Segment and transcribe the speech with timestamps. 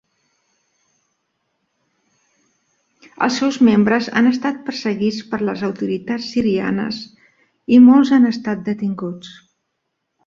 [3.27, 7.03] Els seus membres han estat perseguits per les autoritats sirianes
[7.79, 9.39] i molts han estat detinguts.